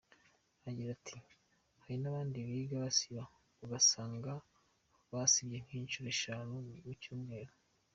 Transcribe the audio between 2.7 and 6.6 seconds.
basiba, ugasanga basibye nk’inshuro eshatu